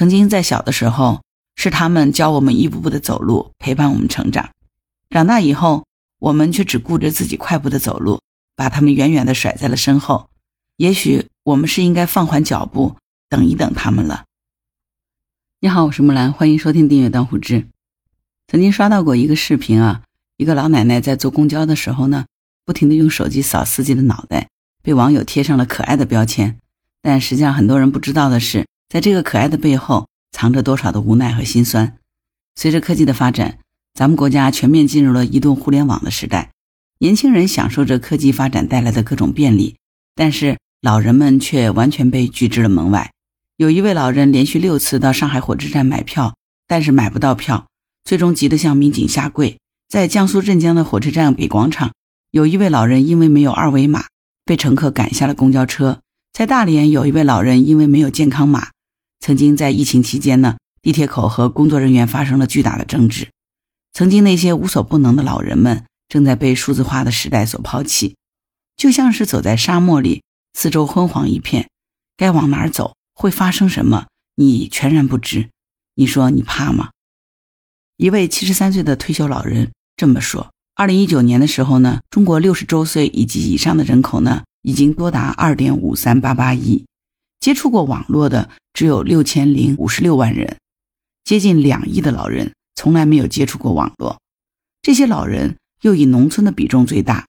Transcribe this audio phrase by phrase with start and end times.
[0.00, 1.20] 曾经在小的时候，
[1.56, 4.48] 是他们教我们一步步的走路，陪伴我们成长。
[5.10, 5.84] 长大以后，
[6.18, 8.18] 我们却只顾着自己快步的走路，
[8.56, 10.30] 把他们远远的甩在了身后。
[10.78, 12.96] 也许我们是应该放缓脚步，
[13.28, 14.24] 等一等他们了。
[15.60, 17.66] 你好，我是木兰，欢迎收听订阅当户知。
[18.48, 20.04] 曾经刷到过一个视频啊，
[20.38, 22.24] 一个老奶奶在坐公交的时候呢，
[22.64, 24.48] 不停的用手机扫司机的脑袋，
[24.82, 26.58] 被网友贴上了可爱的标签。
[27.02, 31.96] 但实际上，很多人不知道的是，在这个可爱的背后，藏着多少的无奈和心酸。
[32.56, 33.60] 随着科技的发展，
[33.94, 36.50] 咱们国家全面进入了移动互联网的时代，
[36.98, 39.76] 年轻人享受着科技发展带来的各种便利，
[40.16, 43.12] 但是老人们却完全被拒之了门外。
[43.56, 46.34] 有一位老人连续六次到上海火车站买票，
[46.66, 47.68] 但是买不到票。
[48.02, 49.58] 最终急得向民警下跪。
[49.88, 51.92] 在江苏镇江的火车站北广场，
[52.32, 54.06] 有一位老人因为没有二维码，
[54.44, 56.00] 被乘客赶下了公交车。
[56.32, 58.70] 在大连，有一位老人因为没有健康码，
[59.20, 63.28] 曾经在疫情期间呢，地铁口和工作人员发生了巨大的争执。
[63.92, 68.16] 曾经那些无所不能的老人们，正在被数字化的时代所抛弃，
[68.76, 70.22] 就像是走在沙漠里，
[70.54, 71.68] 四周昏黄一片，
[72.16, 75.50] 该往哪儿走，会发生什么，你全然不知。
[75.96, 76.90] 你说你怕吗？
[77.98, 86.86] 一位七十三岁的退休老人这么说：“二零一九年的时候呢，中国六十周岁以及以上的人口呢，已经多达二点五三八八亿，
[87.40, 90.58] 接触过网络的只有六千零五十六万人，
[91.24, 94.20] 接近两亿的老人从来没有接触过网络。
[94.82, 97.26] 这些老人又以农村的比重最大，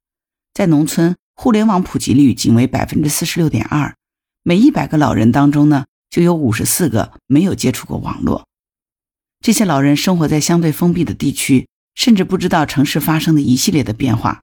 [0.54, 3.96] 在农村，互联网普及率仅为百分之四十六点二，
[4.44, 8.46] 每一百个老人当中呢，就有五十四个没有接触过网络。”
[9.40, 14.42] 这些老人生活在相对封闭的地区，甚至不知道城市发生的一系列的变化。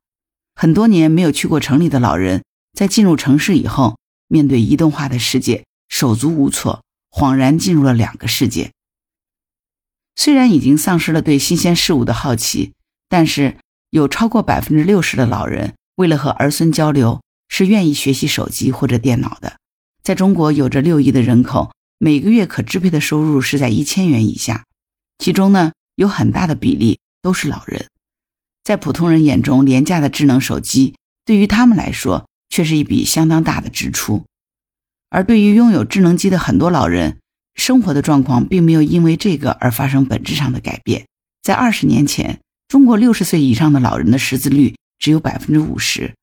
[0.55, 8.71] 很多年没有去过城里的老人，在进入城市以后，面对移动化的世界，手足无措，恍然进入了两个世界。
[10.15, 12.73] 虽然已经丧失了对新鲜事物的好奇，
[13.09, 13.57] 但是
[13.91, 19.57] 有超过百分之六十的老人，为了和儿孙交流，是愿意学习手机或者电脑的。
[20.03, 24.65] 在中国，有着六亿的人口，每个月可支配的收入是在一千元以下。
[25.19, 27.89] 其中呢，有很大的比例都是老人，
[28.63, 34.25] 在普通人眼中，廉价的智能手机对于他们来说却是一笔相当大的支出。
[35.11, 37.19] 而对于拥有智能机的很多老人，
[37.55, 41.07] 生活的状况并没有因为这个而发生本质上的改变。
[41.43, 46.15] 在二十年前，中国六十岁以上的老人的识字率只有百分之五十，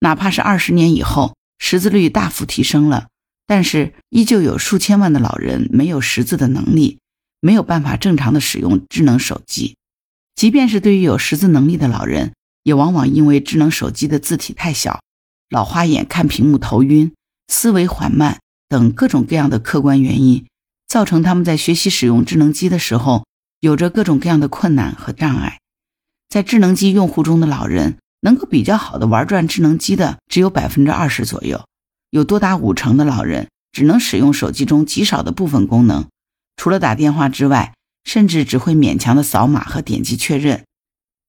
[0.00, 3.08] 哪怕是二十年以后，识字率大幅提升了，
[3.46, 6.98] 但是依旧有数千万的老人没有识字的能力。
[7.42, 9.76] 没有办法正常的使用智能手机，
[10.34, 12.32] 即便是对于有识字能力的老人，
[12.64, 15.00] 也往往因为智能手机的字体太小、
[15.48, 17.12] 老花眼、看屏幕头晕、
[17.48, 20.46] 思维缓慢等各种各样的客观原因，
[20.88, 23.24] 造成他们在学习使用智能机的时候，
[23.60, 25.60] 有着各种各样的困难和障碍。
[26.28, 31.64] 在智能机用户中的老人，能够比较好的玩转智能机的只有百分之二十左右，
[32.10, 36.06] 有多达五成的老人只能使用手机中极少的部分功能。
[36.56, 40.64] 除了打电话之外，甚至只会勉强的扫码和点击确认。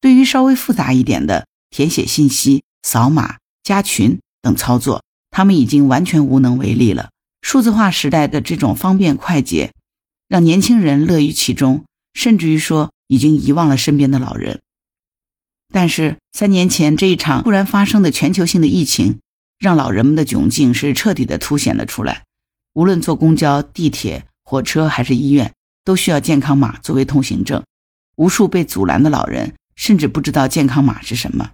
[0.02, 7.10] 对于稍微复杂一点的填写信息、扫码、加群等操作，他们已经完全无能为力了。
[7.42, 9.74] 数字化时代的这种方便快捷，
[10.30, 11.84] 让年轻人乐于其中，
[12.14, 14.62] 甚至于说已经遗忘了身边的老人。
[15.74, 19.20] 但是三年前这一场突然发生的全球性的疫情，
[19.60, 22.24] 让老人们的窘境是彻底的凸显了出来。
[22.74, 24.26] 无论坐公交、地铁。
[24.50, 25.54] 火车还是医院
[25.84, 27.66] 都需要健康码作为通行证，
[28.16, 31.52] 无数被阻拦的老人甚至不知道健康码是什么。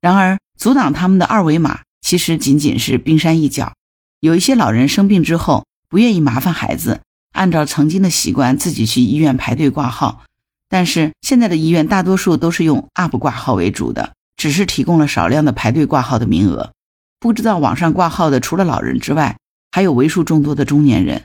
[0.00, 3.72] 然而，阻挡他们的二维码其实仅仅是冰山一角。
[4.20, 7.00] 有一些老人生病之后不愿意麻烦孩子，
[7.32, 10.22] 按照曾经的习惯自己去医院排队挂号。
[10.68, 16.72] 但是现在的医院大多数都是用 App 挂号为主的，只是提供了少量的排队挂号的名额。
[17.18, 19.38] 不知道网上挂号的除了老人之外，
[19.72, 21.22] 还有为数众多的中年人。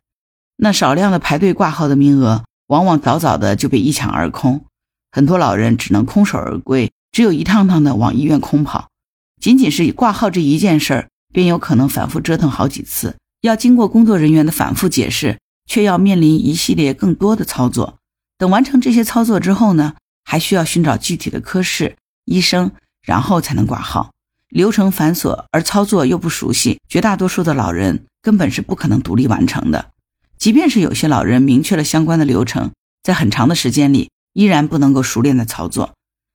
[0.56, 4.64] 那少量的排队挂号的名额，往往早早的就被一抢而空，
[5.11, 8.88] 很多老人只能空手而归，只有一趟趟的往医院空跑。
[9.41, 17.97] 仅仅是挂号这一件事儿，便有可能反复折腾好几次，要经过工作人员的反复解释，却要面临一系列更多的操作。
[18.37, 21.96] 等完成这些操作之后呢，还需要寻找具体的科室、
[22.26, 22.72] 医生，
[23.05, 24.11] 然后才能挂号。
[24.49, 29.91] 流程繁琐，而操作又不熟悉，绝大多数的老人根本是不可能独立完成的。
[30.38, 32.72] 即便是有些老人明确了相关的流程，
[33.03, 35.93] 在很长的时间里依然不能够熟练的操作，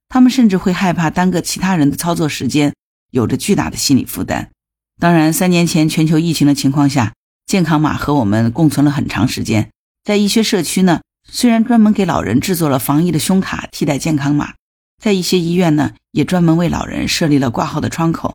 [0.08, 2.74] 他们甚至会害怕耽搁其他人的操作时间，
[3.10, 4.50] 有着巨大的心理负担。
[4.98, 7.14] 当然，三年前全球疫情的情况下，
[7.46, 9.70] 健康码和我们共存了很长时间，
[10.04, 14.54] 在一些社区呢，虽然专门给老人制作了防疫的胸卡替代健康码，
[15.02, 18.34] 在一些医院呢，也专门为老人设立了挂号的窗口。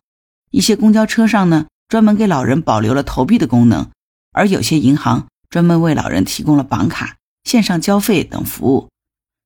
[0.52, 3.92] 一些公交车上呢，专门给老人保留了投币的功能，
[4.32, 8.90] 而有些银行专门为老人提供了绑卡、线上交费等服务。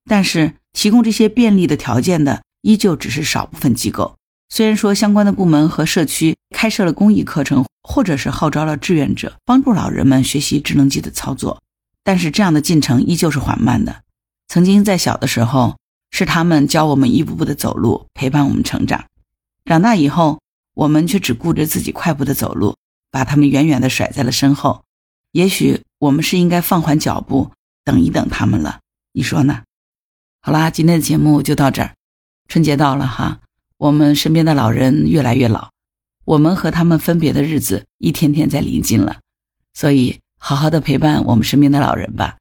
[0.10, 4.16] 但是，提供这些便利的条件的，依旧只是少部分机构。
[4.50, 11.62] 虽然说相关的部门和社区开设了公益课程，或者是号召了志愿者帮助老人们学习智能机的操作，
[12.04, 14.02] 但是这样的进程依旧是缓慢的。
[14.48, 15.78] 曾经在小的时候，
[16.10, 19.02] 是他们教我们一步步的走路，陪伴我们成长；
[19.66, 20.42] 长大以后，
[20.74, 22.76] 我们却只顾着自己快步的走路，
[23.12, 24.82] 把他们远远的甩在了身后。
[25.32, 27.52] 也许我们是应该放缓脚步，
[27.86, 28.80] 等一等他们了。
[29.14, 29.62] 你说呢？
[30.42, 31.94] 好啦，今天的节目就到这儿。
[32.48, 33.40] 春节到了哈。
[33.80, 35.70] 我们身边的老人越来越老，
[36.26, 39.20] 我们和他们分别的日子一天天在临近了，
[39.74, 42.36] 所以好好的陪伴我们身边的老人吧。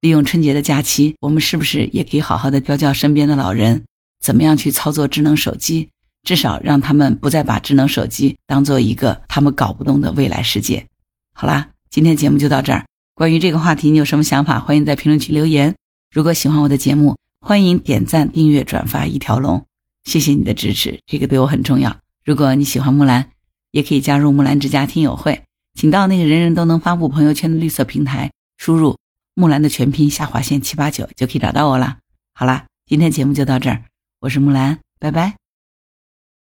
[0.00, 3.84] 利用春节的假期，我们是不是也可以好好的教教身边的老人，
[4.22, 5.90] 怎么样去操作智能手机？
[6.22, 10.86] 至少让他们不再把智能手机当做一个他们搞不懂的未来世界。
[11.34, 12.86] 好啦，今天节目就到这儿。
[13.14, 14.58] 关于这个话题，你有什么想法？
[14.58, 15.74] 欢迎在评论区留言。
[16.10, 19.62] 如果喜欢我的节目，欢迎点赞、订阅、转发一条龙。
[20.04, 21.96] 谢谢你的支持，这个对我很重要。
[22.24, 23.30] 如果你喜欢木兰，
[23.70, 25.42] 也可以加入木兰之家听友会，
[25.74, 28.96] 请到那个人人都能发布朋友圈的绿色平台，输入
[29.34, 31.98] 木兰的全拼下划线七八九就可以找到我了。
[32.34, 33.82] 好啦，今天节目就到这儿，
[34.20, 35.39] 我是木兰，拜拜。